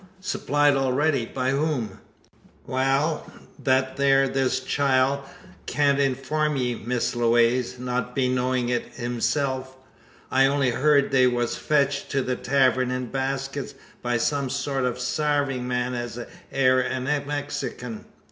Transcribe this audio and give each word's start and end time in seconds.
Supplied 0.19 0.75
already! 0.75 1.27
By 1.27 1.51
whom?" 1.51 1.99
"Wal, 2.65 3.31
thet 3.63 3.95
theer 3.97 4.27
this 4.27 4.59
chile 4.61 5.19
can't 5.67 5.99
inform 5.99 6.55
ye, 6.55 6.73
Miss 6.73 7.13
Lewaze; 7.15 7.77
not 7.77 8.15
be 8.15 8.27
knowin' 8.27 8.67
it 8.69 8.95
hisself. 8.95 9.75
I 10.31 10.47
on'y 10.47 10.71
hyurd 10.71 11.11
they 11.11 11.27
wur 11.27 11.45
fetched 11.45 12.09
to 12.13 12.23
the 12.23 12.35
tavern 12.35 12.89
in 12.89 13.11
baskets, 13.11 13.75
by 14.01 14.17
some 14.17 14.49
sort 14.49 14.85
o' 14.85 14.93
a 14.93 14.99
sarving 14.99 15.65
man 15.67 15.93
as 15.93 16.17
air 16.51 16.81
a 16.81 16.99
Mexikin. 16.99 18.05